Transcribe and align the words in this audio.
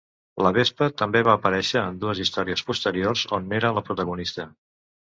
La 0.45 0.51
Vespa 0.55 0.87
també 1.01 1.21
va 1.27 1.35
aparèixer 1.39 1.83
en 1.91 2.01
dues 2.07 2.23
històries 2.27 2.67
posteriors 2.71 3.29
on 3.41 3.49
n'era 3.53 3.75
la 3.79 3.89
protagonista. 3.93 4.53